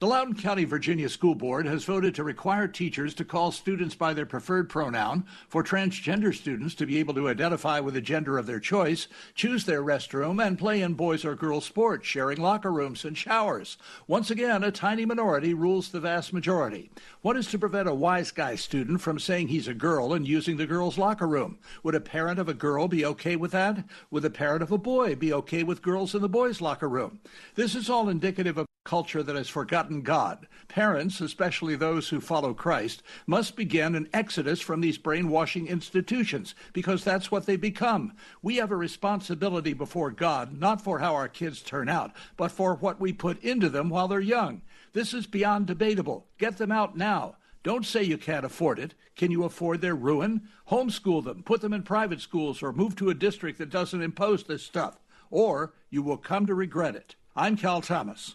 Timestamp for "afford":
48.44-48.80, 49.44-49.82